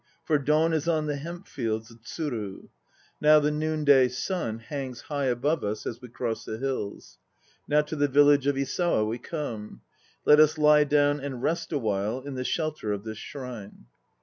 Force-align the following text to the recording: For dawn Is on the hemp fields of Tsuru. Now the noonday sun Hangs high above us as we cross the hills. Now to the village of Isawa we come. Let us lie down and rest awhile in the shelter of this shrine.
For 0.23 0.39
dawn 0.39 0.73
Is 0.73 0.87
on 0.87 1.05
the 1.05 1.17
hemp 1.17 1.47
fields 1.47 1.91
of 1.91 2.01
Tsuru. 2.01 2.69
Now 3.21 3.39
the 3.39 3.51
noonday 3.51 4.07
sun 4.07 4.57
Hangs 4.57 5.01
high 5.01 5.25
above 5.25 5.63
us 5.63 5.85
as 5.85 6.01
we 6.01 6.09
cross 6.09 6.43
the 6.43 6.57
hills. 6.57 7.19
Now 7.67 7.81
to 7.83 7.95
the 7.95 8.07
village 8.07 8.47
of 8.47 8.55
Isawa 8.57 9.05
we 9.07 9.19
come. 9.19 9.81
Let 10.25 10.39
us 10.39 10.57
lie 10.57 10.85
down 10.85 11.19
and 11.19 11.43
rest 11.43 11.71
awhile 11.71 12.21
in 12.21 12.33
the 12.33 12.43
shelter 12.43 12.91
of 12.91 13.03
this 13.03 13.19
shrine. 13.19 13.85